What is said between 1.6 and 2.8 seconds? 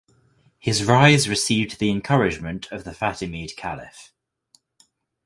the encouragement